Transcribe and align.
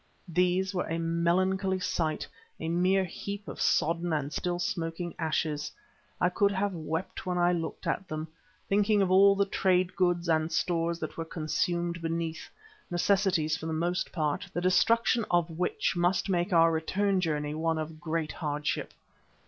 These 0.27 0.73
were 0.73 0.87
a 0.89 0.97
melancholy 0.97 1.79
sight, 1.79 2.27
a 2.59 2.69
mere 2.69 3.03
heap 3.05 3.47
of 3.47 3.61
sodden 3.61 4.11
and 4.13 4.33
still 4.33 4.57
smoking 4.57 5.13
ashes. 5.19 5.71
I 6.19 6.27
could 6.29 6.49
have 6.51 6.73
wept 6.73 7.27
when 7.27 7.37
I 7.37 7.53
looked 7.53 7.85
at 7.85 8.07
them, 8.07 8.27
thinking 8.67 9.03
of 9.03 9.11
all 9.11 9.35
the 9.35 9.45
trade 9.45 9.95
goods 9.95 10.27
and 10.27 10.51
stores 10.51 10.97
that 11.01 11.17
were 11.17 11.25
consumed 11.25 12.01
beneath, 12.01 12.49
necessities 12.89 13.55
for 13.55 13.67
the 13.67 13.73
most 13.73 14.11
part, 14.11 14.47
the 14.55 14.59
destruction 14.59 15.23
of 15.29 15.51
which 15.51 15.95
must 15.95 16.29
make 16.31 16.51
our 16.51 16.71
return 16.71 17.21
journey 17.21 17.53
one 17.53 17.77
of 17.77 18.01
great 18.01 18.31
hardship. 18.31 18.95